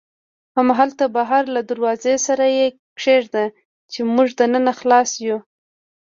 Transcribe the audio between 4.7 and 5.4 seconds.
خلاص یو.